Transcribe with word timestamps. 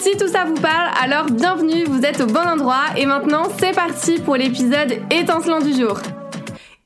Si 0.00 0.16
tout 0.16 0.28
ça 0.28 0.46
vous 0.46 0.54
parle, 0.54 0.88
alors 1.02 1.26
bienvenue, 1.26 1.84
vous 1.84 2.06
êtes 2.06 2.22
au 2.22 2.26
bon 2.26 2.40
endroit 2.40 2.84
et 2.96 3.04
maintenant 3.04 3.42
c'est 3.58 3.74
parti 3.74 4.18
pour 4.18 4.34
l'épisode 4.34 4.94
étincelant 5.10 5.60
du 5.60 5.74
jour. 5.74 6.00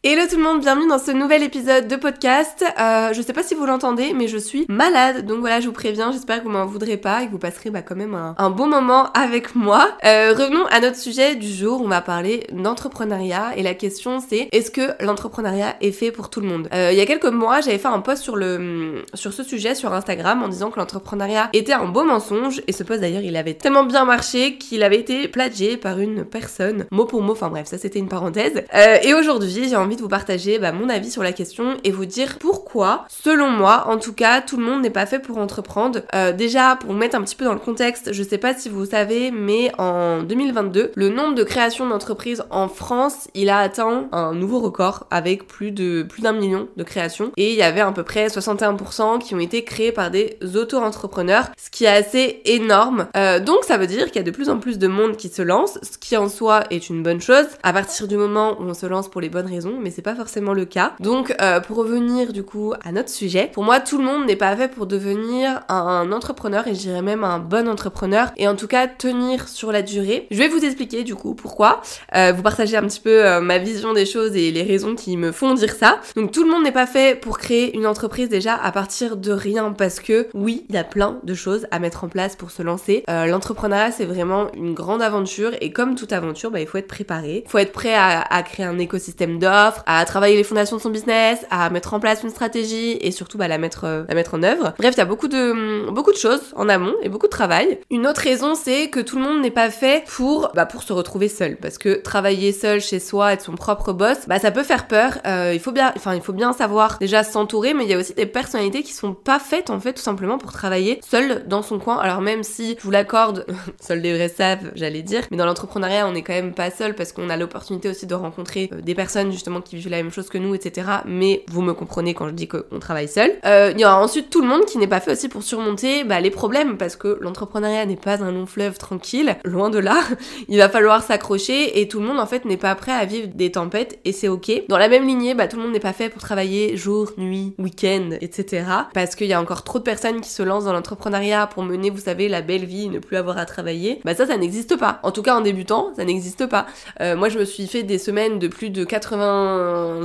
Hello 0.06 0.20
tout 0.28 0.36
le 0.36 0.42
monde, 0.42 0.60
bienvenue 0.60 0.86
dans 0.86 0.98
ce 0.98 1.12
nouvel 1.12 1.42
épisode 1.42 1.88
de 1.88 1.96
podcast. 1.96 2.62
Euh, 2.78 3.14
je 3.14 3.22
sais 3.22 3.32
pas 3.32 3.42
si 3.42 3.54
vous 3.54 3.64
l'entendez, 3.64 4.12
mais 4.12 4.28
je 4.28 4.36
suis 4.36 4.66
malade, 4.68 5.24
donc 5.24 5.40
voilà, 5.40 5.60
je 5.60 5.66
vous 5.66 5.72
préviens. 5.72 6.12
J'espère 6.12 6.40
que 6.40 6.44
vous 6.44 6.50
m'en 6.50 6.66
voudrez 6.66 6.98
pas 6.98 7.22
et 7.22 7.26
que 7.26 7.30
vous 7.30 7.38
passerez 7.38 7.70
bah, 7.70 7.80
quand 7.80 7.96
même 7.96 8.14
un, 8.14 8.50
bon 8.50 8.66
moment 8.66 9.10
avec 9.12 9.54
moi. 9.54 9.96
Euh, 10.04 10.34
revenons 10.36 10.66
à 10.66 10.80
notre 10.80 10.98
sujet 10.98 11.36
du 11.36 11.48
jour. 11.48 11.80
On 11.82 11.88
va 11.88 12.02
parler 12.02 12.46
d'entrepreneuriat 12.52 13.56
et 13.56 13.62
la 13.62 13.72
question 13.72 14.20
c'est 14.20 14.50
est-ce 14.52 14.70
que 14.70 15.02
l'entrepreneuriat 15.02 15.76
est 15.80 15.90
fait 15.90 16.12
pour 16.12 16.28
tout 16.28 16.42
le 16.42 16.48
monde? 16.48 16.68
Euh, 16.74 16.90
Il 16.92 16.98
y 16.98 17.00
a 17.00 17.06
quelques 17.06 17.24
mois, 17.24 17.62
j'avais 17.62 17.78
fait 17.78 17.88
un 17.88 18.00
post 18.00 18.22
sur 18.22 18.36
le 18.36 19.04
sur 19.14 19.32
ce 19.32 19.42
sujet 19.42 19.74
sur 19.74 19.94
Instagram 19.94 20.42
en 20.42 20.48
disant 20.48 20.70
que 20.70 20.78
l'entrepreneuriat 20.78 21.48
était 21.54 21.72
un 21.72 21.86
beau 21.86 22.04
mensonge 22.04 22.60
et 22.66 22.72
ce 22.72 22.82
post 22.82 23.00
d'ailleurs 23.00 23.22
il 23.22 23.36
avait 23.36 23.54
tellement 23.54 23.84
bien 23.84 24.04
marché 24.04 24.58
qu'il 24.58 24.82
avait 24.82 25.00
été 25.00 25.28
plagié 25.28 25.78
par 25.78 25.98
une 25.98 26.26
personne 26.26 26.84
mot 26.90 27.06
pour 27.06 27.22
mot. 27.22 27.32
Enfin 27.32 27.48
bref, 27.48 27.68
ça 27.68 27.78
c'était 27.78 28.00
une 28.00 28.10
parenthèse. 28.10 28.64
Euh, 28.74 28.98
et 29.02 29.14
aujourd'hui, 29.14 29.66
j'ai 29.66 29.76
envie 29.76 29.93
de 29.96 30.00
vous 30.00 30.08
partager 30.08 30.58
bah, 30.58 30.72
mon 30.72 30.88
avis 30.88 31.10
sur 31.10 31.22
la 31.22 31.32
question 31.32 31.76
et 31.84 31.90
vous 31.90 32.06
dire 32.06 32.38
pourquoi, 32.38 33.04
selon 33.08 33.50
moi, 33.50 33.84
en 33.88 33.98
tout 33.98 34.12
cas, 34.12 34.40
tout 34.40 34.56
le 34.56 34.64
monde 34.64 34.82
n'est 34.82 34.90
pas 34.90 35.06
fait 35.06 35.18
pour 35.18 35.38
entreprendre. 35.38 36.00
Euh, 36.14 36.32
déjà, 36.32 36.76
pour 36.76 36.92
vous 36.92 36.98
mettre 36.98 37.16
un 37.16 37.22
petit 37.22 37.36
peu 37.36 37.44
dans 37.44 37.54
le 37.54 37.58
contexte, 37.58 38.12
je 38.12 38.22
sais 38.22 38.38
pas 38.38 38.54
si 38.54 38.68
vous 38.68 38.86
savez, 38.86 39.30
mais 39.30 39.72
en 39.78 40.22
2022, 40.22 40.92
le 40.94 41.08
nombre 41.08 41.34
de 41.34 41.44
créations 41.44 41.88
d'entreprises 41.88 42.44
en 42.50 42.68
France, 42.68 43.28
il 43.34 43.48
a 43.48 43.58
atteint 43.58 44.08
un 44.12 44.34
nouveau 44.34 44.60
record 44.60 45.06
avec 45.10 45.46
plus 45.46 45.70
de 45.70 46.02
plus 46.02 46.22
d'un 46.22 46.32
million 46.32 46.68
de 46.76 46.82
créations 46.82 47.32
et 47.36 47.52
il 47.52 47.56
y 47.56 47.62
avait 47.62 47.80
à 47.80 47.92
peu 47.92 48.02
près 48.02 48.26
61% 48.26 49.18
qui 49.18 49.34
ont 49.34 49.40
été 49.40 49.64
créés 49.64 49.92
par 49.92 50.10
des 50.10 50.38
auto-entrepreneurs, 50.54 51.46
ce 51.56 51.70
qui 51.70 51.84
est 51.84 51.88
assez 51.88 52.42
énorme. 52.44 53.06
Euh, 53.16 53.40
donc 53.40 53.64
ça 53.64 53.76
veut 53.76 53.86
dire 53.86 54.06
qu'il 54.06 54.16
y 54.16 54.18
a 54.20 54.22
de 54.22 54.30
plus 54.30 54.48
en 54.48 54.58
plus 54.58 54.78
de 54.78 54.88
monde 54.88 55.16
qui 55.16 55.28
se 55.28 55.42
lance, 55.42 55.78
ce 55.82 55.98
qui 55.98 56.16
en 56.16 56.28
soi 56.28 56.64
est 56.70 56.88
une 56.88 57.02
bonne 57.02 57.20
chose 57.20 57.46
à 57.62 57.72
partir 57.72 58.08
du 58.08 58.16
moment 58.16 58.60
où 58.60 58.64
on 58.64 58.74
se 58.74 58.86
lance 58.86 59.08
pour 59.08 59.20
les 59.20 59.28
bonnes 59.28 59.46
raisons, 59.46 59.78
mais 59.84 59.90
c'est 59.90 60.02
pas 60.02 60.16
forcément 60.16 60.52
le 60.52 60.64
cas. 60.64 60.94
Donc 60.98 61.34
euh, 61.40 61.60
pour 61.60 61.76
revenir 61.76 62.32
du 62.32 62.42
coup 62.42 62.72
à 62.82 62.90
notre 62.90 63.10
sujet, 63.10 63.50
pour 63.52 63.62
moi 63.62 63.78
tout 63.80 63.98
le 63.98 64.04
monde 64.04 64.26
n'est 64.26 64.34
pas 64.34 64.56
fait 64.56 64.68
pour 64.68 64.86
devenir 64.86 65.60
un, 65.68 66.10
entrepreneur 66.10 66.66
et 66.66 66.74
je 66.74 66.80
dirais 66.80 67.02
même 67.02 67.22
un 67.22 67.38
bon 67.38 67.68
entrepreneur 67.68 68.32
et 68.36 68.48
en 68.48 68.56
tout 68.56 68.66
cas 68.66 68.88
tenir 68.88 69.48
sur 69.48 69.70
la 69.70 69.82
durée. 69.82 70.26
Je 70.30 70.38
vais 70.38 70.48
vous 70.48 70.64
expliquer 70.64 71.04
du 71.04 71.14
coup 71.14 71.34
pourquoi, 71.34 71.82
euh, 72.14 72.32
vous 72.34 72.42
partager 72.42 72.76
un 72.76 72.82
petit 72.82 73.00
peu 73.00 73.24
euh, 73.24 73.40
ma 73.40 73.58
vision 73.58 73.92
des 73.92 74.06
choses 74.06 74.34
et 74.34 74.50
les 74.50 74.62
raisons 74.62 74.94
qui 74.94 75.16
me 75.16 75.30
font 75.30 75.54
dire 75.54 75.74
ça. 75.74 76.00
Donc 76.16 76.32
tout 76.32 76.42
le 76.42 76.50
monde 76.50 76.64
n'est 76.64 76.72
pas 76.72 76.86
fait 76.86 77.20
pour 77.20 77.38
créer 77.38 77.76
une 77.76 77.86
entreprise 77.86 78.28
déjà 78.28 78.54
à 78.54 78.72
partir 78.72 79.16
de 79.16 79.32
rien 79.32 79.72
parce 79.72 80.00
que 80.00 80.28
oui, 80.34 80.64
il 80.68 80.74
y 80.74 80.78
a 80.78 80.84
plein 80.84 81.20
de 81.22 81.34
choses 81.34 81.66
à 81.70 81.78
mettre 81.78 82.04
en 82.04 82.08
place 82.08 82.34
pour 82.34 82.50
se 82.50 82.62
lancer. 82.62 83.04
L'entrepreneuriat 83.08 83.92
c'est 83.92 84.06
vraiment 84.06 84.50
une 84.54 84.74
grande 84.74 85.02
aventure 85.02 85.52
et 85.60 85.70
comme 85.70 85.94
toute 85.94 86.12
aventure, 86.12 86.50
bah, 86.50 86.60
il 86.60 86.66
faut 86.66 86.78
être 86.78 86.88
préparé, 86.88 87.42
il 87.44 87.50
faut 87.50 87.58
être 87.58 87.72
prêt 87.72 87.94
à, 87.94 88.42
créer 88.42 88.66
un 88.66 88.78
écosystème 88.78 89.38
à 89.86 90.04
travailler 90.04 90.36
les 90.36 90.44
fondations 90.44 90.76
de 90.76 90.82
son 90.82 90.90
business, 90.90 91.46
à 91.50 91.70
mettre 91.70 91.94
en 91.94 92.00
place 92.00 92.22
une 92.22 92.30
stratégie 92.30 92.98
et 93.00 93.10
surtout 93.10 93.38
bah, 93.38 93.48
la 93.48 93.58
mettre 93.58 93.84
euh, 93.84 94.04
la 94.08 94.14
mettre 94.14 94.34
en 94.34 94.42
œuvre. 94.42 94.74
Bref, 94.78 94.94
il 94.94 94.98
y 94.98 95.00
a 95.00 95.04
beaucoup 95.04 95.28
de 95.28 95.90
beaucoup 95.90 96.12
de 96.12 96.16
choses 96.16 96.42
en 96.56 96.68
amont 96.68 96.94
et 97.02 97.08
beaucoup 97.08 97.26
de 97.26 97.32
travail. 97.32 97.78
Une 97.90 98.06
autre 98.06 98.20
raison, 98.20 98.54
c'est 98.54 98.88
que 98.88 99.00
tout 99.00 99.16
le 99.16 99.22
monde 99.22 99.40
n'est 99.40 99.50
pas 99.50 99.70
fait 99.70 100.04
pour 100.06 100.50
bah, 100.54 100.66
pour 100.66 100.82
se 100.82 100.92
retrouver 100.92 101.28
seul 101.28 101.56
parce 101.56 101.78
que 101.78 102.00
travailler 102.00 102.52
seul 102.52 102.80
chez 102.80 103.00
soi, 103.00 103.32
être 103.32 103.42
son 103.42 103.54
propre 103.54 103.92
boss, 103.92 104.18
bah 104.26 104.38
ça 104.38 104.50
peut 104.50 104.62
faire 104.62 104.86
peur. 104.86 105.18
Euh, 105.26 105.52
il 105.54 105.60
faut 105.60 105.72
bien 105.72 105.92
enfin 105.96 106.14
il 106.14 106.22
faut 106.22 106.32
bien 106.32 106.52
savoir 106.52 106.98
déjà 106.98 107.22
s'entourer, 107.24 107.74
mais 107.74 107.84
il 107.84 107.90
y 107.90 107.94
a 107.94 107.98
aussi 107.98 108.14
des 108.14 108.26
personnalités 108.26 108.82
qui 108.82 108.92
sont 108.92 109.14
pas 109.14 109.38
faites 109.38 109.70
en 109.70 109.80
fait 109.80 109.94
tout 109.94 110.02
simplement 110.02 110.38
pour 110.38 110.52
travailler 110.52 111.00
seul 111.08 111.46
dans 111.46 111.62
son 111.62 111.78
coin. 111.78 111.98
Alors 111.98 112.20
même 112.20 112.42
si 112.42 112.76
je 112.78 112.82
vous 112.82 112.90
l'accorde, 112.90 113.46
seul 113.80 114.02
des 114.02 114.14
vrais 114.14 114.28
savent, 114.28 114.72
j'allais 114.74 115.02
dire, 115.02 115.22
mais 115.30 115.36
dans 115.36 115.46
l'entrepreneuriat, 115.46 116.06
on 116.06 116.14
est 116.14 116.22
quand 116.22 116.32
même 116.32 116.54
pas 116.54 116.70
seul 116.70 116.94
parce 116.94 117.12
qu'on 117.12 117.30
a 117.30 117.36
l'opportunité 117.36 117.88
aussi 117.88 118.06
de 118.06 118.14
rencontrer 118.14 118.70
euh, 118.72 118.80
des 118.80 118.94
personnes 118.94 119.32
justement 119.32 119.53
qui 119.60 119.76
vivent 119.76 119.90
la 119.90 119.98
même 119.98 120.12
chose 120.12 120.28
que 120.28 120.38
nous, 120.38 120.54
etc. 120.54 120.88
Mais 121.06 121.44
vous 121.50 121.62
me 121.62 121.72
comprenez 121.72 122.14
quand 122.14 122.28
je 122.28 122.34
dis 122.34 122.48
qu'on 122.48 122.78
travaille 122.80 123.08
seul. 123.08 123.32
Euh, 123.44 123.72
il 123.74 123.80
y 123.80 123.84
aura 123.84 124.02
ensuite 124.02 124.30
tout 124.30 124.42
le 124.42 124.48
monde 124.48 124.64
qui 124.64 124.78
n'est 124.78 124.86
pas 124.86 125.00
fait 125.00 125.12
aussi 125.12 125.28
pour 125.28 125.42
surmonter 125.42 126.04
bah, 126.04 126.20
les 126.20 126.30
problèmes, 126.30 126.76
parce 126.76 126.96
que 126.96 127.18
l'entrepreneuriat 127.20 127.86
n'est 127.86 127.96
pas 127.96 128.22
un 128.22 128.32
long 128.32 128.46
fleuve 128.46 128.78
tranquille, 128.78 129.36
loin 129.44 129.70
de 129.70 129.78
là. 129.78 130.00
Il 130.48 130.58
va 130.58 130.68
falloir 130.68 131.02
s'accrocher 131.02 131.80
et 131.80 131.88
tout 131.88 132.00
le 132.00 132.06
monde 132.06 132.18
en 132.18 132.26
fait 132.26 132.44
n'est 132.44 132.56
pas 132.56 132.74
prêt 132.74 132.92
à 132.92 133.04
vivre 133.04 133.28
des 133.34 133.52
tempêtes 133.52 133.98
et 134.04 134.12
c'est 134.12 134.28
ok. 134.28 134.64
Dans 134.68 134.78
la 134.78 134.88
même 134.88 135.06
lignée, 135.06 135.34
bah, 135.34 135.48
tout 135.48 135.56
le 135.56 135.62
monde 135.62 135.72
n'est 135.72 135.80
pas 135.80 135.92
fait 135.92 136.08
pour 136.08 136.20
travailler 136.20 136.76
jour, 136.76 137.12
nuit, 137.16 137.54
week-end, 137.58 138.10
etc. 138.20 138.64
Parce 138.92 139.14
qu'il 139.14 139.26
y 139.26 139.32
a 139.32 139.40
encore 139.40 139.64
trop 139.64 139.78
de 139.78 139.84
personnes 139.84 140.20
qui 140.20 140.30
se 140.30 140.42
lancent 140.42 140.64
dans 140.64 140.72
l'entrepreneuriat 140.72 141.46
pour 141.46 141.62
mener, 141.62 141.90
vous 141.90 141.98
savez, 141.98 142.28
la 142.28 142.42
belle 142.42 142.64
vie, 142.64 142.88
ne 142.88 142.98
plus 142.98 143.16
avoir 143.16 143.38
à 143.38 143.46
travailler. 143.46 144.00
Bah 144.04 144.14
ça, 144.14 144.26
ça 144.26 144.36
n'existe 144.36 144.76
pas. 144.76 145.00
En 145.02 145.12
tout 145.12 145.22
cas, 145.22 145.36
en 145.36 145.40
débutant, 145.40 145.92
ça 145.96 146.04
n'existe 146.04 146.46
pas. 146.46 146.66
Euh, 147.00 147.16
moi, 147.16 147.28
je 147.28 147.38
me 147.38 147.44
suis 147.44 147.66
fait 147.66 147.82
des 147.82 147.98
semaines 147.98 148.38
de 148.38 148.48
plus 148.48 148.70
de 148.70 148.84
80 148.84 149.43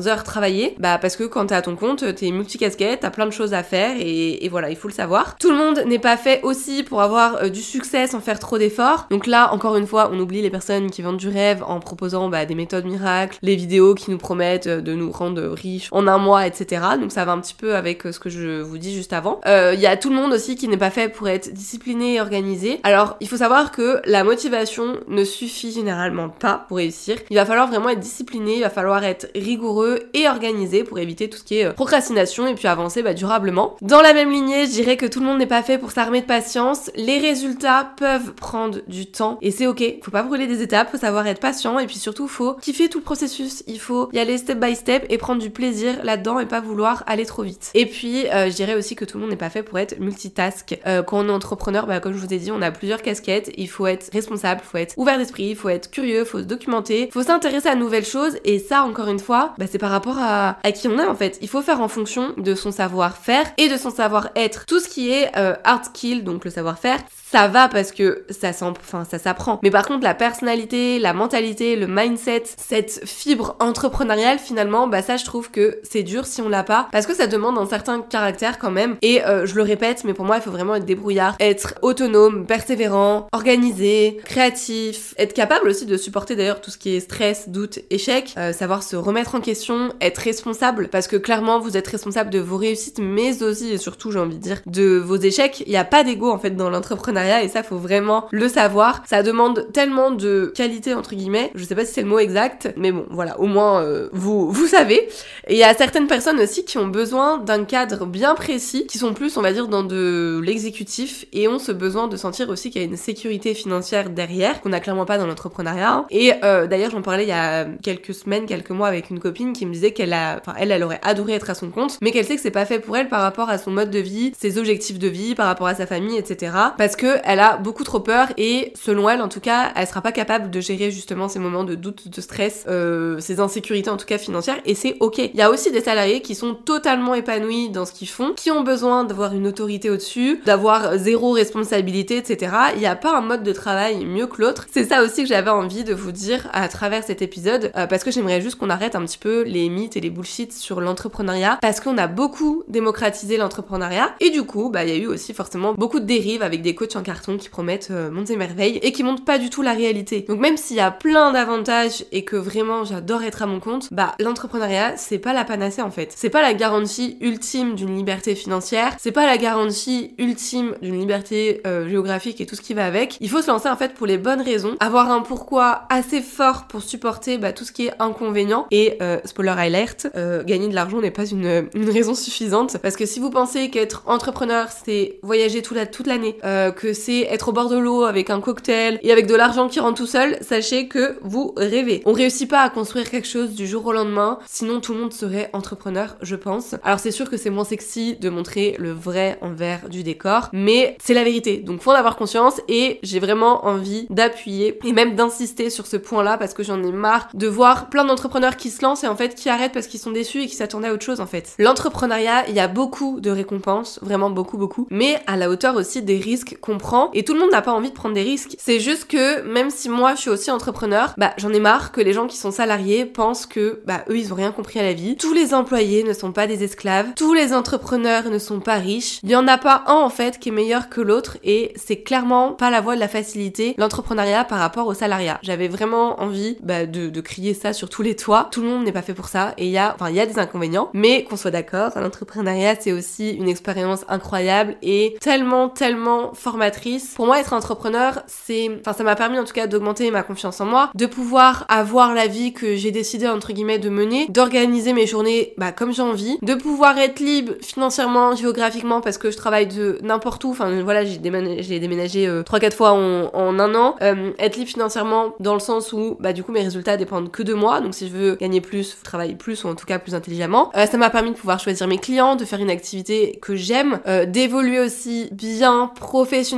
heures 0.08 0.24
travaillées, 0.24 0.76
bah 0.80 0.98
parce 0.98 1.16
que 1.16 1.24
quand 1.24 1.48
t'es 1.48 1.56
à 1.56 1.62
ton 1.62 1.76
compte, 1.76 2.16
t'es 2.16 2.32
multicasquette, 2.32 3.02
t'as 3.02 3.10
plein 3.10 3.26
de 3.26 3.32
choses 3.32 3.54
à 3.54 3.64
faire 3.64 3.96
et, 4.00 4.48
voilà, 4.50 4.70
il 4.70 4.76
faut 4.76 4.88
le 4.88 4.94
savoir. 4.94 5.36
Tout 5.38 5.52
le 5.52 5.58
monde 5.58 5.84
n'est 5.86 6.00
pas 6.00 6.18
fait 6.18 6.42
aussi 6.44 6.84
pour 6.84 7.02
avoir 7.02 7.36
euh, 7.36 7.50
du 7.50 7.62
succès 7.62 8.08
sans 8.08 8.20
faire 8.20 8.40
trop 8.40 8.58
d'efforts. 8.58 9.08
Donc 9.10 9.28
là, 9.28 9.54
encore 9.54 9.76
une 9.76 9.86
fois, 9.86 10.10
on 10.12 10.20
oublie 10.20 10.42
les 10.42 10.50
personnes 10.50 10.90
qui 10.90 11.02
vendent 11.02 11.18
du 11.18 11.30
rêve 11.30 11.64
en 11.64 11.80
proposant 11.80 12.30
bah, 12.30 12.46
des 12.46 12.56
méthodes 12.56 12.86
miracles, 12.86 13.38
les 13.42 13.56
vidéos 13.56 13.94
qui 13.94 14.10
nous 14.12 14.18
promettent 14.18 14.68
euh, 14.68 14.82
de 14.82 14.94
nous 14.94 15.12
rendre 15.12 15.42
riches 15.42 15.90
en 15.92 16.08
un 16.08 16.18
mois, 16.18 16.48
etc. 16.48 16.82
Donc 17.00 17.12
ça 17.12 17.26
va 17.26 17.34
un 17.34 17.40
petit 17.40 17.54
peu 17.54 17.76
avec 17.76 18.06
euh, 18.06 18.12
ce 18.12 18.20
que 18.20 18.30
je 18.30 18.62
vous 18.62 18.78
dis 18.78 18.94
juste 18.94 19.14
avant. 19.14 19.40
Il 19.46 19.80
y 19.80 19.88
a 19.88 19.98
tout 19.98 20.10
le 20.10 20.16
monde 20.16 20.34
aussi 20.34 20.56
qui 20.56 20.68
n'est 20.68 20.78
pas 20.78 20.90
fait 20.90 21.10
pour 21.10 21.28
être 21.30 21.54
discipliné 21.54 22.16
et 22.16 22.22
organisé. 22.22 22.80
Alors, 22.84 23.18
il 23.20 23.28
faut 23.28 23.38
savoir 23.38 23.72
que 23.72 24.02
la 24.06 24.24
motivation 24.24 24.98
ne 25.08 25.24
suffit 25.24 25.72
généralement 25.72 26.30
pas 26.30 26.66
pour 26.68 26.78
réussir. 26.78 27.18
Il 27.30 27.36
va 27.36 27.46
falloir 27.46 27.68
vraiment 27.68 27.90
être 27.90 28.00
discipliné, 28.00 28.58
il 28.58 28.62
va 28.62 28.70
falloir 28.70 29.04
être 29.04 29.29
rigoureux 29.36 30.00
et 30.14 30.28
organisé 30.28 30.84
pour 30.84 31.00
éviter 31.00 31.30
tout 31.30 31.38
ce 31.38 31.44
qui 31.44 31.60
est 31.60 31.66
euh, 31.66 31.74
procrastination 31.74 32.48
et 32.48 32.56
puis 32.56 32.68
avancer 32.68 33.04
bah, 33.04 33.14
durablement. 33.14 33.76
Dans 33.82 34.02
la 34.02 34.14
même 34.14 34.32
lignée, 34.32 34.66
je 34.66 34.72
dirais 34.72 34.98
que 34.98 35.06
tout 35.06 35.20
le 35.20 35.26
monde 35.26 35.40
n'est 35.40 35.48
pas 35.48 35.64
fait 35.64 35.78
pour 35.78 35.92
s'armer 35.92 36.22
de 36.22 36.26
patience. 36.26 36.92
Les 36.96 37.20
résultats 37.20 37.94
peuvent 37.98 38.34
prendre 38.34 38.80
du 38.88 39.06
temps 39.06 39.38
et 39.42 39.52
c'est 39.52 39.68
ok. 39.68 39.84
Faut 40.04 40.12
pas 40.12 40.24
brûler 40.24 40.48
des 40.48 40.62
étapes, 40.62 40.92
faut 40.92 40.98
savoir 40.98 41.26
être 41.28 41.40
patient 41.40 41.80
et 41.80 41.86
puis 41.86 41.98
surtout 41.98 42.28
faut 42.28 42.54
kiffer 42.56 42.90
tout 42.90 43.00
le 43.00 43.04
processus. 43.04 43.64
Il 43.68 43.80
faut 43.80 44.10
y 44.14 44.20
aller 44.20 44.38
step 44.38 44.60
by 44.60 44.76
step 44.76 45.06
et 45.10 45.18
prendre 45.18 45.42
du 45.42 45.50
plaisir 45.50 46.04
là-dedans 46.04 46.40
et 46.40 46.46
pas 46.46 46.62
vouloir 46.62 47.04
aller 47.08 47.26
trop 47.26 47.44
vite. 47.44 47.72
Et 47.74 47.86
puis 47.86 48.28
euh, 48.28 48.50
je 48.50 48.56
dirais 48.56 48.76
aussi 48.76 48.96
que 48.96 49.06
tout 49.06 49.18
le 49.18 49.22
monde 49.22 49.32
n'est 49.32 49.38
pas 49.38 49.50
fait 49.50 49.64
pour 49.64 49.80
être 49.80 50.00
multitask. 50.00 50.80
Euh, 50.86 51.04
quand 51.04 51.20
on 51.20 51.30
est 51.30 51.32
entrepreneur, 51.32 51.88
bah, 51.88 52.00
comme 52.00 52.14
je 52.14 52.20
vous 52.20 52.34
ai 52.34 52.38
dit, 52.38 52.52
on 52.52 52.62
a 52.62 52.72
plusieurs 52.72 53.02
casquettes. 53.02 53.52
Il 53.58 53.70
faut 53.70 53.88
être 53.88 54.10
responsable, 54.14 54.62
faut 54.64 54.78
être 54.78 54.94
ouvert 54.98 55.18
d'esprit, 55.18 55.46
il 55.50 55.56
faut 55.56 55.70
être 55.70 55.90
curieux, 55.92 56.26
faut 56.26 56.40
se 56.40 56.44
documenter, 56.44 57.10
faut 57.12 57.24
s'intéresser 57.24 57.70
à 57.70 57.76
nouvelles 57.76 58.06
choses 58.06 58.38
et 58.44 58.60
ça 58.60 58.84
encore 58.84 59.08
une 59.08 59.19
fois 59.20 59.54
bah, 59.58 59.66
c'est 59.70 59.78
par 59.78 59.92
rapport 59.92 60.18
à, 60.20 60.56
qui 60.74 60.88
on 60.88 60.98
est 61.00 61.06
en 61.06 61.16
fait. 61.16 61.38
Il 61.42 61.48
faut 61.50 61.62
faire 61.62 61.82
en 61.82 61.88
fonction 61.88 62.34
de 62.38 62.56
son 62.56 62.72
savoir-faire 62.72 63.46
et 63.58 63.70
de 63.70 63.78
son 63.78 63.90
savoir-être. 63.90 64.66
Tout 64.66 64.80
ce 64.80 64.88
qui 64.88 65.12
est 65.12 65.36
euh, 65.38 65.56
hard 65.64 65.86
skill, 65.86 66.24
donc 66.24 66.46
le 66.46 66.52
savoir-faire, 66.52 67.00
ça 67.32 67.48
va 67.48 67.68
parce 67.68 67.92
que 67.92 68.26
ça 68.30 68.50
enfin 68.62 69.06
ça 69.06 69.20
s'apprend. 69.20 69.60
Mais 69.62 69.70
par 69.70 69.88
contre 69.88 70.04
la 70.04 70.16
personnalité, 70.16 70.98
la 71.00 71.14
mentalité, 71.14 71.76
le 71.76 71.86
mindset, 71.88 72.44
cette 72.58 73.02
fibre 73.06 73.56
entrepreneuriale 73.60 74.40
finalement, 74.40 74.88
bah 74.88 75.02
ça 75.02 75.18
je 75.18 75.26
trouve 75.26 75.52
que 75.52 75.80
c'est 75.84 76.04
dur 76.04 76.26
si 76.26 76.42
on 76.42 76.50
l'a 76.50 76.64
pas 76.64 76.88
parce 76.92 77.06
que 77.06 77.14
ça 77.14 77.28
demande 77.28 77.58
un 77.58 77.68
certain 77.68 78.02
caractère 78.02 78.58
quand 78.58 78.72
même. 78.72 78.96
Et 79.02 79.24
euh, 79.26 79.46
je 79.46 79.56
le 79.56 79.62
répète, 79.62 80.04
mais 80.06 80.14
pour 80.14 80.26
moi 80.26 80.38
il 80.38 80.42
faut 80.42 80.52
vraiment 80.52 80.76
être 80.76 80.86
débrouillard, 80.86 81.36
être 81.40 81.76
autonome, 81.82 82.46
persévérant, 82.48 83.28
organisé, 83.32 84.20
créatif, 84.26 85.14
être 85.18 85.34
capable 85.34 85.70
aussi 85.70 85.86
de 85.86 85.98
supporter 85.98 86.36
d'ailleurs 86.36 86.62
tout 86.62 86.72
ce 86.72 86.78
qui 86.80 86.96
est 86.96 87.00
stress, 87.00 87.50
doute, 87.50 87.80
échec, 87.92 88.34
euh, 88.38 88.54
savoir 88.54 88.82
se 88.82 88.96
remettre 88.96 89.36
en 89.36 89.42
question, 89.42 89.94
être 90.02 90.18
responsable, 90.18 90.88
parce 90.88 91.08
que 91.08 91.16
clairement 91.16 91.60
vous 91.60 91.78
êtes 91.78 91.88
responsable 91.88 92.32
de 92.32 92.40
vos 92.40 92.58
réussites, 92.58 93.00
mais 93.00 93.44
aussi 93.44 93.72
et 93.72 93.78
surtout 93.78 94.12
j'ai 94.12 94.20
envie 94.20 94.38
de 94.38 94.42
dire 94.42 94.62
de 94.66 94.98
vos 94.98 95.18
échecs. 95.18 95.64
Il 95.68 95.70
n'y 95.70 95.78
a 95.78 95.86
pas 95.86 96.04
d'ego 96.04 96.32
en 96.32 96.40
fait 96.40 96.56
dans 96.56 96.72
l'entrepreneuriat 96.72 97.19
et 97.44 97.48
ça 97.48 97.64
faut 97.64 97.78
vraiment 97.78 98.28
le 98.32 98.48
savoir. 98.48 99.04
Ça 99.08 99.24
demande 99.24 99.68
tellement 99.74 100.12
de 100.12 100.52
qualité 100.56 100.94
entre 100.94 101.16
guillemets, 101.16 101.52
je 101.56 101.64
sais 101.64 101.76
pas 101.76 101.86
si 101.86 101.94
c'est 101.94 102.02
le 102.02 102.08
mot 102.08 102.20
exact, 102.20 102.74
mais 102.78 102.92
bon 102.92 103.06
voilà, 103.10 103.40
au 103.40 103.48
moins 103.48 103.82
euh, 103.82 104.10
vous 104.14 104.52
vous 104.52 104.68
savez. 104.68 105.10
Et 105.48 105.54
il 105.54 105.58
y 105.58 105.64
a 105.64 105.74
certaines 105.74 106.08
personnes 106.08 106.40
aussi 106.40 106.66
qui 106.66 106.78
ont 106.78 106.88
besoin 106.88 107.38
d'un 107.38 107.64
cadre 107.64 108.06
bien 108.06 108.36
précis, 108.36 108.86
qui 108.88 108.98
sont 108.98 109.14
plus 109.14 109.38
on 109.38 109.42
va 109.42 109.54
dire 109.54 109.68
dans 109.68 109.84
de 109.84 110.42
l'exécutif 110.44 111.26
et 111.34 111.48
ont 111.48 111.60
ce 111.60 111.72
besoin 111.72 112.08
de 112.08 112.18
sentir 112.18 112.50
aussi 112.50 112.70
qu'il 112.70 112.82
y 112.82 112.86
a 112.86 112.88
une 112.88 112.98
sécurité 112.98 113.54
financière 113.54 114.10
derrière 114.10 114.62
qu'on 114.62 114.74
a 114.74 114.80
clairement 114.80 115.06
pas 115.06 115.18
dans 115.18 115.28
l'entrepreneuriat. 115.28 116.06
Et 116.10 116.34
euh, 116.44 116.68
d'ailleurs 116.68 116.92
j'en 116.92 117.02
parlais 117.02 117.24
il 117.24 117.30
y 117.30 117.34
a 117.34 117.66
quelques 117.84 118.14
semaines, 118.14 118.46
quelques 118.46 118.72
mois 118.72 118.88
avec 118.88 119.10
une 119.10 119.20
copine 119.20 119.54
qui 119.54 119.66
me 119.66 119.74
disait 119.74 119.92
qu'elle 119.92 120.14
a, 120.14 120.38
enfin 120.40 120.54
elle, 120.58 120.72
elle 120.72 120.84
aurait 120.84 121.02
adoré 121.04 121.34
être 121.34 121.50
à 121.50 121.56
son 121.56 121.70
compte, 121.70 121.98
mais 122.02 122.12
qu'elle 122.12 122.26
sait 122.26 122.36
que 122.36 122.42
c'est 122.42 122.52
pas 122.52 122.66
fait 122.66 122.80
pour 122.80 122.98
elle 122.98 123.10
par 123.10 123.22
rapport 123.22 123.50
à 123.50 123.58
son 123.58 123.72
mode 123.72 123.90
de 123.90 124.00
vie, 124.00 124.34
ses 124.38 124.58
objectifs 124.58 125.00
de 125.00 125.08
vie, 125.08 125.36
par 125.36 125.48
rapport 125.48 125.68
à 125.68 125.76
sa 125.76 125.86
famille, 125.86 126.18
etc. 126.18 126.54
Parce 126.78 126.96
que 126.96 127.09
elle 127.24 127.40
a 127.40 127.58
beaucoup 127.58 127.84
trop 127.84 128.00
peur 128.00 128.28
et 128.38 128.74
selon 128.76 129.10
elle 129.10 129.22
en 129.22 129.30
tout 129.30 129.40
cas, 129.40 129.72
elle 129.76 129.88
sera 129.88 130.02
pas 130.02 130.12
capable 130.12 130.50
de 130.50 130.60
gérer 130.60 130.92
justement 130.92 131.28
ces 131.28 131.40
moments 131.40 131.64
de 131.64 131.76
doute, 131.76 132.08
de 132.10 132.22
stress, 132.22 132.66
euh, 132.68 133.20
ces 133.20 133.40
insécurités 133.40 133.90
en 133.90 133.98
tout 133.98 134.06
cas 134.06 134.18
financières 134.18 134.60
et 134.66 134.76
c'est 134.76 134.98
ok. 135.00 135.18
Il 135.20 135.36
y 135.36 135.42
a 135.42 135.50
aussi 135.50 135.72
des 135.72 135.82
salariés 135.82 136.22
qui 136.22 136.36
sont 136.36 136.54
totalement 136.54 137.16
épanouis 137.16 137.70
dans 137.70 137.86
ce 137.86 137.94
qu'ils 137.94 138.10
font, 138.10 138.34
qui 138.36 138.52
ont 138.52 138.64
besoin 138.64 139.04
d'avoir 139.04 139.34
une 139.34 139.48
autorité 139.48 139.90
au-dessus, 139.90 140.42
d'avoir 140.46 140.98
zéro 140.98 141.32
responsabilité, 141.32 142.18
etc. 142.18 142.52
Il 142.76 142.80
n'y 142.80 142.86
a 142.86 142.96
pas 142.96 143.18
un 143.18 143.22
mode 143.22 143.44
de 143.44 143.54
travail 143.54 144.06
mieux 144.06 144.28
que 144.28 144.42
l'autre. 144.42 144.66
C'est 144.72 144.86
ça 144.86 145.04
aussi 145.04 145.24
que 145.24 145.30
j'avais 145.30 145.50
envie 145.50 145.84
de 145.84 145.94
vous 145.94 146.12
dire 146.12 146.50
à 146.54 146.68
travers 146.68 147.04
cet 147.04 147.22
épisode, 147.22 147.72
euh, 147.76 147.88
parce 147.88 148.04
que 148.04 148.12
j'aimerais 148.12 148.42
juste 148.42 148.58
qu'on 148.58 148.70
arrête 148.70 148.96
un 148.96 149.06
petit 149.06 149.18
peu 149.18 149.44
les 149.44 149.70
mythes 149.70 149.98
et 149.98 150.02
les 150.02 150.10
bullshits 150.10 150.52
sur 150.52 150.82
l'entrepreneuriat, 150.82 151.60
parce 151.62 151.80
qu'on 151.80 151.98
a 151.98 152.08
beaucoup 152.08 152.64
démocratisé 152.68 153.38
l'entrepreneuriat, 153.38 154.14
et 154.20 154.30
du 154.30 154.44
coup, 154.44 154.70
bah 154.70 154.84
il 154.84 154.90
y 154.90 154.94
a 154.94 154.98
eu 154.98 155.08
aussi 155.08 155.34
forcément 155.34 155.74
beaucoup 155.74 156.00
de 156.00 156.06
dérives 156.06 156.44
avec 156.44 156.62
des 156.62 156.76
coachs 156.76 156.96
en 157.00 157.04
carton 157.04 157.38
qui 157.38 157.50
promettent 157.50 157.90
euh, 157.92 158.12
monter 158.12 158.36
merveille 158.36 158.80
et 158.82 158.92
qui 158.92 159.04
montrent 159.04 159.26
pas 159.26 159.38
du 159.38 159.50
tout 159.50 159.62
la 159.62 159.74
réalité. 159.74 160.26
Donc 160.28 160.40
même 160.40 160.58
s'il 160.58 160.78
y 160.78 160.82
a 160.82 160.92
plein 160.92 161.32
d'avantages 161.32 162.06
et 162.12 162.24
que 162.24 162.36
vraiment 162.36 162.84
j'adore 162.84 163.24
être 163.24 163.42
à 163.42 163.46
mon 163.46 163.60
compte, 163.60 163.92
bah 163.92 164.16
l'entrepreneuriat 164.20 164.98
c'est 164.98 165.20
pas 165.20 165.34
la 165.34 165.46
panacée 165.46 165.82
en 165.82 165.92
fait. 165.92 166.14
C'est 166.16 166.30
pas 166.30 166.42
la 166.42 166.54
garantie 166.54 167.18
ultime 167.22 167.76
d'une 167.76 167.96
liberté 167.96 168.36
financière, 168.36 168.96
c'est 169.00 169.12
pas 169.12 169.26
la 169.26 169.38
garantie 169.38 170.14
ultime 170.18 170.76
d'une 170.82 171.00
liberté 171.00 171.62
euh, 171.66 171.88
géographique 171.88 172.42
et 172.42 172.46
tout 172.46 172.56
ce 172.56 172.62
qui 172.62 172.74
va 172.74 172.86
avec. 172.86 173.18
Il 173.22 173.30
faut 173.30 173.42
se 173.42 173.48
lancer 173.48 173.70
en 173.70 173.78
fait 173.78 173.94
pour 173.94 174.08
les 174.08 174.18
bonnes 174.18 174.42
raisons, 174.42 174.76
avoir 174.80 175.12
un 175.12 175.22
pourquoi 175.22 175.84
assez 175.90 176.22
fort 176.22 176.68
pour 176.68 176.84
supporter 176.84 177.38
bah, 177.38 177.54
tout 177.54 177.64
ce 177.64 177.72
qui 177.72 177.88
est 177.88 177.94
inconvénient 178.00 178.68
et 178.72 178.98
euh, 179.02 179.20
spoiler 179.26 179.56
alert, 179.58 180.08
euh, 180.16 180.44
gagner 180.44 180.68
de 180.68 180.76
l'argent 180.76 181.02
n'est 181.02 181.12
pas 181.12 181.26
une, 181.26 181.68
une, 181.74 181.90
raison 181.90 182.14
suffisante 182.14 182.78
parce 182.78 182.96
que 182.96 183.06
si 183.06 183.20
vous 183.20 183.30
pensez 183.30 183.70
qu'être 183.70 184.04
entrepreneur 184.06 184.68
c'est 184.86 185.20
voyager 185.24 185.62
tout 185.62 185.74
la, 185.74 185.86
toute 185.86 186.08
l'année, 186.08 186.38
euh, 186.44 186.72
c'est 186.94 187.22
être 187.22 187.50
au 187.50 187.52
bord 187.52 187.70
de 187.70 187.78
l'eau 187.78 188.04
avec 188.04 188.30
un 188.30 188.42
cocktail 188.42 189.00
et 189.04 189.12
avec 189.12 189.28
de 189.28 189.36
l'argent 189.36 189.68
qui 189.68 189.80
rentre 189.80 189.98
tout 189.98 190.06
seul, 190.06 190.38
sachez 190.42 190.88
que 190.88 191.18
vous 191.22 191.54
rêvez. 191.58 192.02
On 192.06 192.14
réussit 192.14 192.50
pas 192.50 192.62
à 192.62 192.70
construire 192.70 193.10
quelque 193.10 193.28
chose 193.28 193.52
du 193.52 193.68
jour 193.68 193.86
au 193.86 193.94
lendemain, 193.94 194.40
sinon 194.48 194.80
tout 194.80 194.94
le 194.94 195.00
monde 195.00 195.14
serait 195.14 195.50
entrepreneur, 195.54 196.16
je 196.22 196.36
pense. 196.36 196.76
Alors 196.84 197.00
c'est 197.00 197.12
sûr 197.12 197.30
que 197.30 197.38
c'est 197.38 197.50
moins 197.50 197.64
sexy 197.64 198.16
de 198.16 198.30
montrer 198.30 198.76
le 198.80 198.92
vrai 198.92 199.38
envers 199.42 199.90
du 199.90 200.04
décor, 200.04 200.50
mais 200.54 200.98
c'est 201.02 201.14
la 201.14 201.24
vérité. 201.24 201.58
Donc 201.58 201.82
faut 201.82 201.92
en 201.92 201.96
avoir 201.96 202.16
conscience 202.16 202.62
et 202.68 203.00
j'ai 203.04 203.20
vraiment 203.20 203.66
envie 203.66 204.08
d'appuyer 204.10 204.80
et 204.86 204.94
même 204.94 205.16
d'insister 205.16 205.70
sur 205.70 205.88
ce 205.88 205.98
point-là 205.98 206.38
parce 206.38 206.54
que 206.54 206.64
j'en 206.64 206.82
ai 206.84 206.92
marre 206.92 207.30
de 207.34 207.48
voir 207.48 207.90
plein 207.90 208.06
d'entrepreneurs 208.06 208.58
qui 208.58 208.70
se 208.70 208.82
lancent 208.82 209.04
et 209.04 209.08
en 209.08 209.16
fait 209.16 209.36
qui 209.36 209.50
arrêtent 209.50 209.74
parce 209.74 209.88
qu'ils 209.88 210.00
sont 210.00 210.12
déçus 210.12 210.44
et 210.44 210.48
qui 210.48 210.56
s'attendaient 210.56 210.88
à 210.88 210.94
autre 210.94 211.06
chose 211.06 211.22
en 211.22 211.28
fait. 211.28 211.56
L'entrepreneuriat, 211.60 212.48
il 212.48 212.56
y 212.56 212.60
a 212.60 212.68
beaucoup 212.68 213.20
de 213.20 213.30
récompenses, 213.30 214.00
vraiment 214.02 214.30
beaucoup 214.30 214.58
beaucoup, 214.58 214.88
mais 214.90 215.20
à 215.28 215.38
la 215.38 215.50
hauteur 215.50 215.76
aussi 215.76 216.02
des 216.02 216.18
risques 216.18 216.58
qu'on 216.62 216.78
et 217.14 217.24
tout 217.24 217.34
le 217.34 217.40
monde 217.40 217.52
n'a 217.52 217.62
pas 217.62 217.72
envie 217.72 217.90
de 217.90 217.96
prendre 217.96 218.16
des 218.16 218.24
risques. 218.24 218.56
C'est 218.58 218.80
juste 218.80 219.06
que 219.06 219.42
même 219.42 219.70
si 219.70 219.90
moi 219.90 220.16
je 220.16 220.22
suis 220.22 220.30
aussi 220.30 220.52
entrepreneur, 220.52 221.14
bah 221.18 221.34
j'en 221.38 221.54
ai 221.54 221.60
marre 221.60 221.92
que 221.92 222.02
les 222.02 222.14
gens 222.14 222.28
qui 222.28 222.38
sont 222.38 222.52
salariés 222.52 223.06
pensent 223.06 223.46
que 223.46 223.82
bah 223.86 224.04
eux 224.10 224.18
ils 224.18 224.34
ont 224.34 224.36
rien 224.36 224.52
compris 224.52 224.80
à 224.80 224.84
la 224.84 224.94
vie. 224.94 225.16
Tous 225.18 225.34
les 225.34 225.54
employés 225.54 226.04
ne 226.04 226.14
sont 226.14 226.32
pas 226.32 226.48
des 226.48 226.64
esclaves, 226.64 227.08
tous 227.16 227.34
les 227.34 227.54
entrepreneurs 227.54 228.30
ne 228.30 228.40
sont 228.40 228.60
pas 228.60 228.76
riches. 228.76 229.20
Il 229.24 229.30
y 229.30 229.36
en 229.36 229.48
a 229.48 229.58
pas 229.58 229.84
un 229.88 229.96
en 229.96 230.10
fait 230.10 230.40
qui 230.40 230.50
est 230.50 230.54
meilleur 230.54 230.90
que 230.90 231.02
l'autre 231.02 231.38
et 231.44 231.74
c'est 231.76 232.02
clairement 232.02 232.54
pas 232.54 232.70
la 232.70 232.82
voie 232.82 232.96
de 232.96 233.00
la 233.00 233.08
facilité 233.08 233.76
l'entrepreneuriat 233.78 234.44
par 234.44 234.60
rapport 234.60 234.88
au 234.88 234.94
salariat. 234.94 235.40
J'avais 235.44 235.68
vraiment 235.68 236.22
envie 236.22 236.58
bah, 236.64 236.86
de, 236.86 237.10
de, 237.10 237.22
crier 237.22 237.54
ça 237.54 237.74
sur 237.74 237.90
tous 237.90 238.02
les 238.02 238.16
toits. 238.16 238.48
Tout 238.52 238.62
le 238.62 238.68
monde 238.68 238.84
n'est 238.84 238.92
pas 238.92 239.02
fait 239.02 239.14
pour 239.14 239.28
ça 239.28 239.54
et 239.58 239.66
il 239.66 239.72
y 239.72 239.78
a, 239.78 239.94
enfin 239.96 240.10
il 240.10 240.16
y 240.16 240.20
a 240.20 240.26
des 240.26 240.40
inconvénients, 240.40 240.90
mais 240.94 241.24
qu'on 241.24 241.38
soit 241.38 241.52
d'accord, 241.52 241.92
l'entrepreneuriat 241.96 242.76
c'est 242.80 242.92
aussi 242.92 243.32
une 243.32 243.50
expérience 243.50 244.06
incroyable 244.08 244.76
et 244.82 245.18
tellement 245.20 245.70
tellement 245.70 246.34
formatrice. 246.34 246.69
Pour 247.16 247.26
moi 247.26 247.40
être 247.40 247.54
entrepreneur 247.54 248.22
c'est, 248.28 248.70
enfin 248.80 248.94
ça 248.94 249.04
m'a 249.04 249.16
permis 249.16 249.40
en 249.40 249.44
tout 249.44 249.54
cas 249.54 249.68
d'augmenter 249.68 250.10
ma 250.12 250.24
confiance 250.24 250.62
en 250.62 250.66
moi, 250.66 250.90
de 250.96 251.06
pouvoir 251.06 251.66
avoir 251.70 252.14
la 252.14 252.28
vie 252.28 252.54
que 252.54 252.76
j'ai 252.76 252.92
décidé 252.92 253.28
entre 253.28 253.54
guillemets 253.54 253.80
de 253.80 253.90
mener, 253.90 254.28
d'organiser 254.30 254.94
mes 254.94 255.08
journées 255.08 255.54
bah, 255.58 255.72
comme 255.72 255.94
j'ai 255.94 256.02
envie, 256.02 256.38
de 256.42 256.56
pouvoir 256.56 256.98
être 256.98 257.20
libre 257.20 257.54
financièrement, 257.62 258.36
géographiquement 258.36 259.02
parce 259.02 259.18
que 259.18 259.32
je 259.32 259.38
travaille 259.38 259.68
de 259.68 260.00
n'importe 260.02 260.44
où. 260.44 260.52
Enfin 260.52 260.82
voilà 260.82 261.06
j'ai 261.06 261.18
déménagé, 261.18 261.80
déménagé 261.80 262.28
euh, 262.28 262.44
3-4 262.44 262.72
fois 262.74 262.92
en, 262.92 263.60
un 263.60 263.76
an. 263.76 263.96
Euh, 264.02 264.32
être 264.40 264.58
libre 264.58 264.70
financièrement 264.70 265.34
dans 265.40 265.54
le 265.54 265.60
sens 265.60 265.94
où 265.94 266.18
bah 266.20 266.34
du 266.34 266.44
coup 266.44 266.52
mes 266.52 266.62
résultats 266.64 266.98
dépendent 266.98 267.32
que 267.32 267.44
de 267.44 267.54
moi. 267.54 267.82
Donc 267.82 267.94
si 267.96 268.08
je 268.08 268.14
veux 268.14 268.36
gagner 268.36 268.62
plus, 268.62 268.98
travailler 269.04 269.36
plus 269.36 269.64
ou 269.64 269.68
en 269.68 269.76
tout 269.76 269.86
cas 269.86 270.00
plus 270.00 270.16
intelligemment. 270.16 270.72
Euh, 270.76 270.86
ça 270.86 270.98
m'a 270.98 271.10
permis 271.10 271.32
de 271.32 271.36
pouvoir 271.36 271.60
choisir 271.60 271.88
mes 271.88 271.98
clients, 271.98 272.36
de 272.36 272.46
faire 272.46 272.60
une 272.60 272.70
activité 272.70 273.40
que 273.42 273.56
j'aime, 273.56 274.00
euh, 274.08 274.26
d'évoluer 274.26 274.80
aussi 274.80 275.30
bien 275.32 275.92
professionnellement 275.96 276.49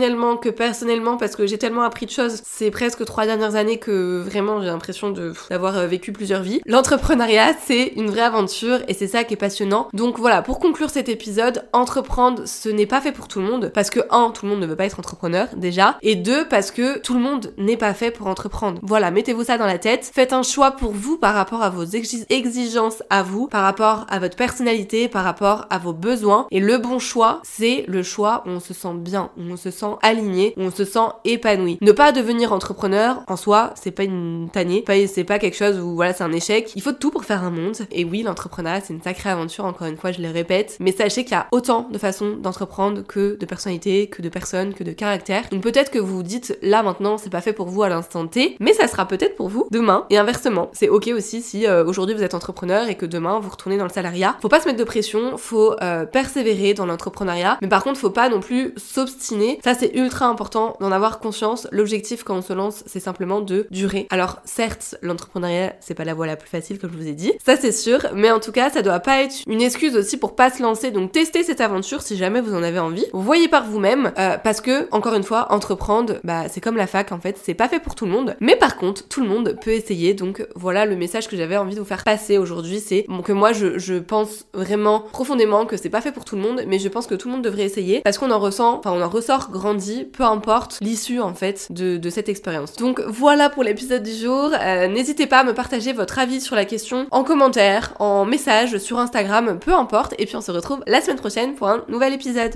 que 0.42 0.50
personnellement 0.50 1.18
parce 1.18 1.36
que 1.36 1.46
j'ai 1.46 1.58
tellement 1.58 1.82
appris 1.84 2.06
de 2.06 2.12
choses 2.12 2.42
ces 2.46 2.72
presque 2.72 3.04
trois 3.06 3.26
dernières 3.26 3.56
années 3.56 3.78
que 3.78 4.22
vraiment 4.22 4.62
j'ai 4.62 4.68
l'impression 4.68 5.14
d'avoir 5.50 5.78
euh, 5.78 5.88
vécu 5.88 6.12
plusieurs 6.12 6.42
vies. 6.42 6.62
L'entrepreneuriat 6.66 7.54
c'est 7.66 7.94
une 7.96 8.10
vraie 8.10 8.22
aventure 8.22 8.80
et 8.88 8.94
c'est 8.94 9.08
ça 9.08 9.24
qui 9.24 9.34
est 9.34 9.38
passionnant. 9.38 9.88
Donc 9.94 10.18
voilà, 10.20 10.42
pour 10.42 10.60
conclure 10.60 10.90
cet 10.90 11.10
épisode, 11.10 11.66
entreprendre 11.74 12.44
ce 12.46 12.70
n'est 12.70 12.86
pas 12.86 13.02
fait 13.02 13.12
pour 13.12 13.28
tout 13.28 13.40
le 13.40 13.46
monde 13.46 13.72
parce 13.74 13.90
que 13.90 14.02
un, 14.10 14.32
tout 14.32 14.46
le 14.46 14.52
monde 14.52 14.62
ne 14.62 14.68
veut 14.68 14.76
pas 14.76 14.86
être 14.86 15.00
entrepreneur 15.00 15.48
déjà 15.56 15.98
et 16.02 16.16
deux, 16.16 16.48
parce 16.48 16.72
que 16.72 17.00
tout 17.00 17.14
le 17.14 17.20
monde 17.20 17.54
n'est 17.58 17.78
pas 17.78 17.94
fait 17.94 18.12
pour 18.12 18.28
entreprendre. 18.28 18.80
Voilà, 18.84 19.12
mettez-vous 19.12 19.46
ça 19.46 19.58
dans 19.58 19.66
la 19.66 19.78
tête. 19.78 20.10
Faites 20.14 20.34
un 20.34 20.44
choix 20.44 20.72
pour 20.72 20.92
vous 20.92 21.18
par 21.18 21.34
rapport 21.34 21.62
à 21.64 21.70
vos 21.70 21.84
exigences 21.84 23.04
à 23.10 23.24
vous, 23.24 23.48
par 23.48 23.64
rapport 23.64 24.06
à 24.10 24.20
votre 24.20 24.36
personnalité, 24.36 25.08
par 25.08 25.24
rapport 25.24 25.68
à 25.70 25.78
vos 25.78 25.94
besoins. 25.94 26.48
Et 26.52 26.60
le 26.60 26.78
bon 26.78 27.00
choix, 27.00 27.42
c'est 27.44 27.86
le 27.88 28.04
choix 28.04 28.44
où 28.46 28.50
on 28.50 28.60
se 28.60 28.74
sent 28.74 28.94
bien, 28.96 29.32
où 29.38 29.42
on 29.52 29.58
se 29.58 29.72
sent 29.72 29.81
aligné, 30.02 30.54
où 30.58 30.62
on 30.62 30.72
se 30.72 30.86
sent 30.86 31.00
épanoui. 31.26 31.78
Ne 31.82 31.92
pas 31.92 32.12
devenir 32.12 32.54
entrepreneur, 32.54 33.24
en 33.28 33.36
soi, 33.36 33.74
c'est 33.76 33.92
pas 33.92 34.04
une 34.04 34.50
tannée, 34.52 34.84
c'est 35.08 35.24
pas 35.24 35.40
quelque 35.40 35.58
chose 35.58 35.80
où 35.80 35.96
voilà, 35.96 36.14
c'est 36.14 36.24
un 36.24 36.32
échec. 36.32 36.72
Il 36.76 36.82
faut 36.82 36.92
tout 36.92 37.12
pour 37.12 37.26
faire 37.26 37.44
un 37.44 37.52
monde. 37.52 37.76
Et 37.92 38.06
oui, 38.06 38.24
l'entrepreneuriat, 38.24 38.82
c'est 38.82 38.94
une 38.94 39.02
sacrée 39.02 39.30
aventure, 39.30 39.66
encore 39.66 39.88
une 39.88 39.98
fois, 39.98 40.12
je 40.12 40.22
le 40.22 40.30
répète. 40.30 40.78
Mais 40.80 40.92
sachez 40.92 41.24
qu'il 41.24 41.34
y 41.34 41.36
a 41.36 41.48
autant 41.52 41.88
de 41.92 41.98
façons 41.98 42.36
d'entreprendre 42.38 43.02
que 43.06 43.38
de 43.38 43.46
personnalités, 43.46 44.08
que 44.08 44.22
de 44.22 44.30
personnes, 44.30 44.74
que 44.74 44.84
de 44.84 44.92
caractères. 44.92 45.44
Donc 45.52 45.62
peut-être 45.62 45.92
que 45.92 46.00
vous 46.00 46.16
vous 46.16 46.24
dites 46.24 46.58
là 46.62 46.84
maintenant, 46.84 47.18
c'est 47.18 47.30
pas 47.30 47.42
fait 47.42 47.54
pour 47.54 47.68
vous 47.68 47.84
à 47.84 47.90
l'instant 47.90 48.28
T, 48.28 48.56
mais 48.60 48.74
ça 48.74 48.88
sera 48.88 49.08
peut-être 49.08 49.36
pour 49.36 49.50
vous 49.50 49.68
demain. 49.72 50.06
Et 50.10 50.18
inversement, 50.18 50.70
c'est 50.74 50.90
ok 50.90 51.12
aussi 51.16 51.42
si 51.42 51.66
euh, 51.66 51.86
aujourd'hui 51.86 52.16
vous 52.16 52.24
êtes 52.24 52.34
entrepreneur 52.34 52.88
et 52.88 52.96
que 52.96 53.06
demain 53.06 53.40
vous 53.40 53.50
retournez 53.50 53.78
dans 53.78 53.86
le 53.86 53.92
salariat. 53.92 54.38
Faut 54.42 54.50
pas 54.50 54.60
se 54.60 54.68
mettre 54.68 54.80
de 54.80 54.84
pression, 54.84 55.38
faut 55.38 55.76
euh, 55.82 56.06
persévérer 56.06 56.74
dans 56.74 56.86
l'entrepreneuriat, 56.86 57.58
mais 57.62 57.68
par 57.68 57.84
contre 57.84 58.00
faut 58.00 58.10
pas 58.10 58.30
non 58.30 58.40
plus 58.40 58.74
s'obstiner. 58.78 59.60
C'est 59.74 59.96
ultra 59.96 60.28
important 60.28 60.76
d'en 60.80 60.92
avoir 60.92 61.20
conscience. 61.20 61.68
L'objectif 61.72 62.24
quand 62.24 62.38
on 62.38 62.42
se 62.42 62.54
lance, 62.54 62.84
c'est 62.86 63.00
simplement 63.00 63.42
de 63.42 63.68
durer. 63.72 64.08
Alors 64.10 64.40
certes, 64.46 64.96
l'entrepreneuriat 65.02 65.76
c'est 65.80 65.94
pas 65.94 66.06
la 66.06 66.14
voie 66.14 66.28
la 66.28 66.36
plus 66.36 66.50
facile 66.50 66.80
comme 66.80 66.92
je 66.92 66.98
vous 66.98 67.08
ai 67.08 67.14
dit, 67.14 67.34
ça 67.44 67.56
c'est 67.56 67.72
sûr, 67.72 68.00
mais 68.14 68.32
en 68.32 68.40
tout 68.40 68.52
cas 68.52 68.70
ça 68.70 68.82
doit 68.82 69.00
pas 69.00 69.22
être 69.24 69.36
une 69.48 69.62
excuse 69.62 69.96
aussi 69.96 70.18
pour 70.18 70.36
pas 70.36 70.50
se 70.50 70.62
lancer. 70.62 70.92
Donc 70.92 71.12
testez 71.12 71.44
cette 71.44 71.62
aventure 71.62 72.02
si 72.02 72.18
jamais 72.18 72.42
vous 72.42 72.56
en 72.56 72.64
avez 72.64 72.80
envie. 72.80 73.06
Voyez 73.14 73.48
par 73.48 73.66
vous-même, 73.66 74.12
euh, 74.18 74.38
parce 74.38 74.62
que 74.62 74.88
encore 74.92 75.14
une 75.16 75.24
fois, 75.24 75.52
entreprendre, 75.52 76.16
bah 76.24 76.50
c'est 76.50 76.62
comme 76.62 76.78
la 76.78 76.88
fac 76.88 77.12
en 77.12 77.20
fait, 77.20 77.40
c'est 77.42 77.54
pas 77.54 77.68
fait 77.68 77.80
pour 77.80 77.96
tout 77.96 78.06
le 78.06 78.12
monde. 78.12 78.36
Mais 78.40 78.56
par 78.56 78.78
contre, 78.78 79.08
tout 79.08 79.22
le 79.22 79.28
monde 79.28 79.58
peut 79.62 79.72
essayer. 79.72 80.14
Donc 80.14 80.46
voilà 80.56 80.86
le 80.86 80.96
message 80.96 81.28
que 81.28 81.38
j'avais 81.38 81.58
envie 81.58 81.76
de 81.76 81.80
vous 81.80 81.86
faire 81.86 82.04
passer 82.04 82.38
aujourd'hui, 82.38 82.80
c'est 82.80 83.06
que 83.24 83.32
moi 83.32 83.54
je, 83.54 83.78
je, 83.78 83.96
pense 83.96 84.46
vraiment 84.54 85.00
profondément 85.00 85.66
que 85.66 85.78
c'est 85.78 85.90
pas 85.90 86.02
fait 86.02 86.12
pour 86.12 86.26
tout 86.26 86.36
le 86.36 86.42
monde, 86.42 86.64
mais 86.68 86.80
je 86.80 86.90
pense 86.90 87.08
que 87.08 87.16
tout 87.16 87.28
le 87.28 87.36
monde 87.36 87.44
devrait 87.44 87.64
essayer 87.64 88.02
parce 88.02 88.18
qu'on 88.18 88.32
en 88.32 88.40
ressent, 88.40 88.80
enfin 88.80 88.92
on 88.92 89.02
en 89.02 89.10
ressort 89.10 89.52
grandi, 89.62 90.06
peu 90.06 90.24
importe 90.24 90.80
l'issue 90.82 91.20
en 91.20 91.36
fait 91.36 91.72
de, 91.72 92.10
cette 92.10 92.30
expérience. 92.30 92.76
Donc 92.78 93.00
voilà 93.08 93.50
pour 93.50 93.64
l'épisode 93.64 94.04
du 94.04 94.14
jour. 94.14 94.52
Euh, 94.60 94.88
N'hésitez 94.88 95.28
pas 95.28 95.40
à 95.40 95.44
me 95.44 95.54
partager 95.54 95.94
votre 95.94 96.18
avis 96.20 96.42
sur 96.42 96.56
la 96.56 96.66
question 96.66 97.08
en 97.12 97.24
commentaire, 97.24 97.94
en 98.00 98.26
message 98.26 98.80
sur 98.80 99.00
Instagram, 99.00 99.60
peu 99.60 99.74
importe. 99.74 100.16
Et 100.18 100.26
puis 100.26 100.36
on 100.36 100.42
se 100.42 100.52
retrouve 100.52 100.84
la 100.88 101.00
semaine 101.00 101.18
prochaine 101.18 101.54
pour 101.54 101.70
un 101.70 101.86
nouvel 101.88 102.14
épisode 102.14 102.56